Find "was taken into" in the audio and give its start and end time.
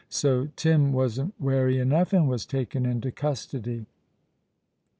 2.27-3.11